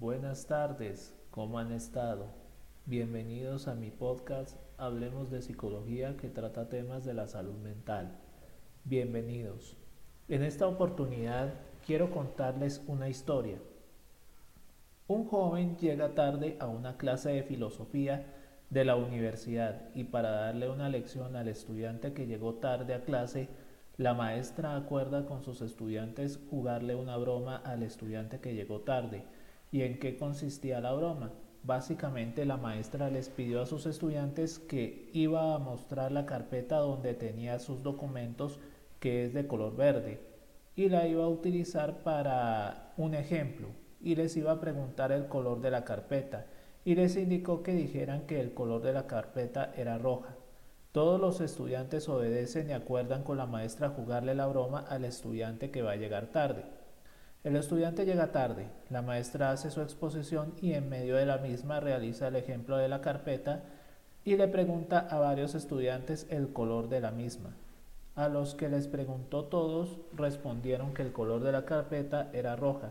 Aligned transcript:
Buenas 0.00 0.46
tardes, 0.46 1.12
¿cómo 1.32 1.58
han 1.58 1.72
estado? 1.72 2.28
Bienvenidos 2.86 3.66
a 3.66 3.74
mi 3.74 3.90
podcast 3.90 4.56
Hablemos 4.76 5.28
de 5.28 5.42
Psicología 5.42 6.16
que 6.16 6.28
trata 6.28 6.68
temas 6.68 7.04
de 7.04 7.14
la 7.14 7.26
salud 7.26 7.56
mental. 7.56 8.16
Bienvenidos. 8.84 9.76
En 10.28 10.44
esta 10.44 10.68
oportunidad 10.68 11.52
quiero 11.84 12.12
contarles 12.12 12.80
una 12.86 13.08
historia. 13.08 13.58
Un 15.08 15.24
joven 15.24 15.76
llega 15.78 16.14
tarde 16.14 16.56
a 16.60 16.68
una 16.68 16.96
clase 16.96 17.30
de 17.30 17.42
filosofía 17.42 18.24
de 18.70 18.84
la 18.84 18.94
universidad 18.94 19.88
y 19.96 20.04
para 20.04 20.30
darle 20.30 20.70
una 20.70 20.88
lección 20.88 21.34
al 21.34 21.48
estudiante 21.48 22.12
que 22.12 22.28
llegó 22.28 22.54
tarde 22.54 22.94
a 22.94 23.02
clase, 23.02 23.48
la 23.96 24.14
maestra 24.14 24.76
acuerda 24.76 25.26
con 25.26 25.42
sus 25.42 25.60
estudiantes 25.60 26.38
jugarle 26.50 26.94
una 26.94 27.16
broma 27.16 27.56
al 27.56 27.82
estudiante 27.82 28.38
que 28.38 28.54
llegó 28.54 28.82
tarde 28.82 29.24
¿Y 29.70 29.82
en 29.82 29.98
qué 29.98 30.16
consistía 30.16 30.80
la 30.80 30.92
broma? 30.92 31.32
Básicamente 31.62 32.46
la 32.46 32.56
maestra 32.56 33.10
les 33.10 33.28
pidió 33.28 33.60
a 33.60 33.66
sus 33.66 33.86
estudiantes 33.86 34.58
que 34.58 35.10
iba 35.12 35.54
a 35.54 35.58
mostrar 35.58 36.12
la 36.12 36.24
carpeta 36.24 36.78
donde 36.78 37.14
tenía 37.14 37.58
sus 37.58 37.82
documentos 37.82 38.60
que 39.00 39.24
es 39.24 39.34
de 39.34 39.46
color 39.46 39.76
verde 39.76 40.20
y 40.76 40.88
la 40.88 41.06
iba 41.06 41.24
a 41.24 41.28
utilizar 41.28 42.02
para 42.02 42.94
un 42.96 43.14
ejemplo 43.14 43.68
y 44.00 44.14
les 44.14 44.36
iba 44.36 44.52
a 44.52 44.60
preguntar 44.60 45.12
el 45.12 45.26
color 45.26 45.60
de 45.60 45.70
la 45.70 45.84
carpeta 45.84 46.46
y 46.84 46.94
les 46.94 47.16
indicó 47.16 47.62
que 47.62 47.72
dijeran 47.72 48.26
que 48.26 48.40
el 48.40 48.54
color 48.54 48.80
de 48.82 48.92
la 48.92 49.06
carpeta 49.06 49.72
era 49.76 49.98
roja. 49.98 50.36
Todos 50.92 51.20
los 51.20 51.40
estudiantes 51.40 52.08
obedecen 52.08 52.70
y 52.70 52.72
acuerdan 52.72 53.24
con 53.24 53.36
la 53.36 53.46
maestra 53.46 53.90
jugarle 53.90 54.34
la 54.34 54.46
broma 54.46 54.86
al 54.88 55.04
estudiante 55.04 55.70
que 55.70 55.82
va 55.82 55.92
a 55.92 55.96
llegar 55.96 56.28
tarde. 56.28 56.64
El 57.44 57.54
estudiante 57.54 58.04
llega 58.04 58.32
tarde, 58.32 58.66
la 58.90 59.00
maestra 59.00 59.52
hace 59.52 59.70
su 59.70 59.80
exposición 59.80 60.54
y 60.60 60.72
en 60.72 60.88
medio 60.88 61.16
de 61.16 61.24
la 61.24 61.38
misma 61.38 61.78
realiza 61.78 62.28
el 62.28 62.36
ejemplo 62.36 62.76
de 62.76 62.88
la 62.88 63.00
carpeta 63.00 63.62
y 64.24 64.36
le 64.36 64.48
pregunta 64.48 64.98
a 64.98 65.18
varios 65.20 65.54
estudiantes 65.54 66.26
el 66.30 66.52
color 66.52 66.88
de 66.88 67.00
la 67.00 67.12
misma. 67.12 67.54
A 68.16 68.28
los 68.28 68.56
que 68.56 68.68
les 68.68 68.88
preguntó 68.88 69.44
todos 69.44 69.98
respondieron 70.16 70.92
que 70.92 71.02
el 71.02 71.12
color 71.12 71.40
de 71.44 71.52
la 71.52 71.64
carpeta 71.64 72.28
era 72.32 72.56
roja. 72.56 72.90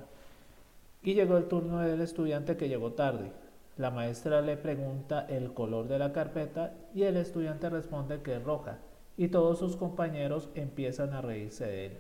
Y 1.03 1.14
llegó 1.14 1.36
el 1.36 1.49
turno 1.49 1.81
del 1.81 1.99
estudiante 1.99 2.55
que 2.55 2.69
llegó 2.69 2.93
tarde. 2.93 3.33
La 3.75 3.91
maestra 3.91 4.41
le 4.41 4.55
pregunta 4.55 5.25
el 5.27 5.53
color 5.53 5.89
de 5.89 5.99
la 5.99 6.14
carpeta 6.14 6.73
y 6.95 7.03
el 7.03 7.17
estudiante 7.17 7.69
responde 7.69 8.21
que 8.21 8.38
es 8.38 8.43
roja 8.43 8.77
y 9.17 9.27
todos 9.27 9.59
sus 9.59 9.75
compañeros 9.75 10.49
empiezan 10.55 11.14
a 11.14 11.21
reírse 11.21 11.66
de 11.66 11.86
él. 11.88 11.97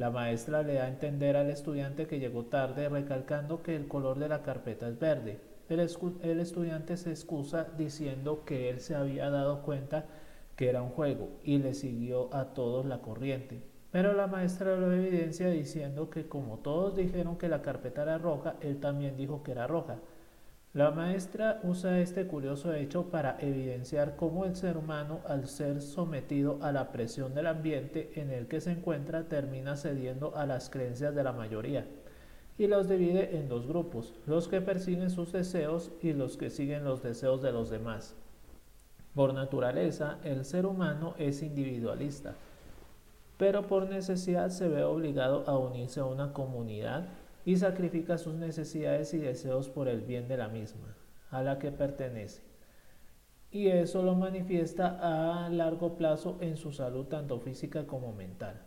La 0.00 0.08
maestra 0.08 0.62
le 0.62 0.76
da 0.76 0.84
a 0.84 0.88
entender 0.88 1.36
al 1.36 1.50
estudiante 1.50 2.06
que 2.06 2.18
llegó 2.18 2.46
tarde 2.46 2.88
recalcando 2.88 3.62
que 3.62 3.76
el 3.76 3.86
color 3.86 4.18
de 4.18 4.30
la 4.30 4.40
carpeta 4.40 4.88
es 4.88 4.98
verde. 4.98 5.38
El, 5.68 6.40
estudiante 6.40 6.96
se 6.96 7.10
excusa 7.10 7.66
diciendo 7.76 8.46
que 8.46 8.70
él 8.70 8.80
se 8.80 8.94
había 8.94 9.28
dado 9.28 9.60
cuenta 9.60 10.06
que 10.56 10.70
era 10.70 10.80
un 10.80 10.88
juego 10.88 11.28
y 11.44 11.58
le 11.58 11.74
siguió 11.74 12.34
a 12.34 12.54
todos 12.54 12.86
la 12.86 13.02
corriente. 13.02 13.62
Pero 13.92 14.14
la 14.14 14.26
maestra 14.26 14.74
lo 14.76 14.90
evidencia 14.90 15.50
diciendo 15.50 16.08
que 16.08 16.26
como 16.26 16.60
todos 16.60 16.96
dijeron 16.96 17.36
que 17.36 17.50
la 17.50 17.60
carpeta 17.60 18.04
era 18.04 18.16
roja, 18.16 18.54
él 18.62 18.80
también 18.80 19.18
dijo 19.18 19.42
que 19.42 19.52
era 19.52 19.66
roja. 19.66 19.98
La 20.72 20.92
maestra 20.92 21.58
usa 21.64 21.98
este 21.98 22.28
curioso 22.28 22.72
hecho 22.72 23.06
para 23.06 23.36
evidenciar 23.40 24.14
cómo 24.14 24.44
el 24.44 24.54
ser 24.54 24.76
humano, 24.76 25.18
al 25.26 25.48
ser 25.48 25.82
sometido 25.82 26.58
a 26.62 26.70
la 26.70 26.92
presión 26.92 27.34
del 27.34 27.48
ambiente 27.48 28.12
en 28.14 28.30
el 28.30 28.46
que 28.46 28.60
se 28.60 28.70
encuentra, 28.70 29.24
termina 29.24 29.76
cediendo 29.76 30.36
a 30.36 30.46
las 30.46 30.70
creencias 30.70 31.12
de 31.12 31.24
la 31.24 31.32
mayoría 31.32 31.86
y 32.56 32.68
los 32.68 32.88
divide 32.88 33.36
en 33.36 33.48
dos 33.48 33.66
grupos, 33.66 34.14
los 34.26 34.46
que 34.46 34.60
persiguen 34.60 35.10
sus 35.10 35.32
deseos 35.32 35.90
y 36.02 36.12
los 36.12 36.36
que 36.36 36.50
siguen 36.50 36.84
los 36.84 37.02
deseos 37.02 37.42
de 37.42 37.50
los 37.50 37.68
demás. 37.68 38.14
Por 39.16 39.34
naturaleza, 39.34 40.18
el 40.22 40.44
ser 40.44 40.66
humano 40.66 41.14
es 41.18 41.42
individualista, 41.42 42.34
pero 43.38 43.66
por 43.66 43.88
necesidad 43.88 44.50
se 44.50 44.68
ve 44.68 44.84
obligado 44.84 45.42
a 45.48 45.58
unirse 45.58 45.98
a 45.98 46.04
una 46.04 46.32
comunidad 46.32 47.08
y 47.44 47.56
sacrifica 47.56 48.18
sus 48.18 48.34
necesidades 48.34 49.14
y 49.14 49.18
deseos 49.18 49.68
por 49.68 49.88
el 49.88 50.02
bien 50.02 50.28
de 50.28 50.36
la 50.36 50.48
misma, 50.48 50.94
a 51.30 51.42
la 51.42 51.58
que 51.58 51.72
pertenece. 51.72 52.42
Y 53.50 53.68
eso 53.68 54.02
lo 54.02 54.14
manifiesta 54.14 54.98
a 55.00 55.48
largo 55.48 55.96
plazo 55.96 56.38
en 56.40 56.56
su 56.56 56.72
salud 56.72 57.06
tanto 57.06 57.40
física 57.40 57.86
como 57.86 58.12
mental. 58.12 58.60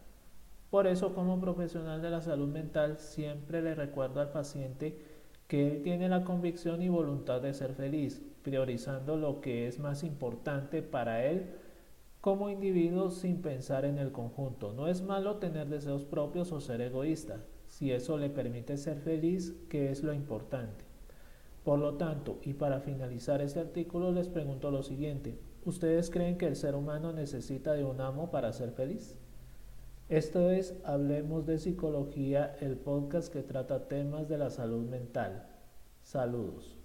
Por 0.69 0.87
eso 0.87 1.13
como 1.13 1.39
profesional 1.39 2.01
de 2.01 2.09
la 2.09 2.21
salud 2.21 2.47
mental 2.47 2.97
siempre 2.97 3.61
le 3.61 3.75
recuerdo 3.75 4.19
al 4.19 4.31
paciente 4.31 4.97
que 5.47 5.67
él 5.67 5.83
tiene 5.83 6.09
la 6.09 6.23
convicción 6.23 6.81
y 6.81 6.89
voluntad 6.89 7.41
de 7.41 7.53
ser 7.53 7.75
feliz, 7.75 8.23
priorizando 8.41 9.15
lo 9.15 9.39
que 9.39 9.67
es 9.67 9.79
más 9.79 10.03
importante 10.03 10.81
para 10.81 11.25
él 11.25 11.45
como 12.23 12.49
individuo 12.49 13.09
sin 13.11 13.41
pensar 13.41 13.83
en 13.83 13.97
el 13.97 14.13
conjunto. 14.13 14.71
No 14.71 14.87
es 14.87 15.01
malo 15.01 15.39
tener 15.39 15.67
deseos 15.67 16.05
propios 16.05 16.53
o 16.53 16.61
ser 16.61 16.79
egoísta, 16.79 17.43
si 17.67 17.91
eso 17.91 18.17
le 18.17 18.29
permite 18.29 18.77
ser 18.77 19.01
feliz, 19.01 19.53
que 19.67 19.91
es 19.91 20.03
lo 20.03 20.13
importante. 20.13 20.85
Por 21.65 21.79
lo 21.79 21.95
tanto, 21.95 22.39
y 22.41 22.53
para 22.53 22.79
finalizar 22.79 23.41
este 23.41 23.59
artículo 23.59 24.13
les 24.13 24.29
pregunto 24.29 24.71
lo 24.71 24.83
siguiente, 24.83 25.37
¿ustedes 25.65 26.09
creen 26.09 26.37
que 26.37 26.47
el 26.47 26.55
ser 26.55 26.75
humano 26.75 27.11
necesita 27.11 27.73
de 27.73 27.83
un 27.83 27.99
amo 27.99 28.31
para 28.31 28.53
ser 28.53 28.71
feliz? 28.71 29.17
Esto 30.07 30.49
es 30.49 30.77
Hablemos 30.85 31.45
de 31.45 31.59
Psicología, 31.59 32.55
el 32.61 32.77
podcast 32.77 33.33
que 33.33 33.43
trata 33.43 33.89
temas 33.89 34.29
de 34.29 34.37
la 34.37 34.49
salud 34.49 34.87
mental. 34.87 35.49
Saludos. 36.03 36.82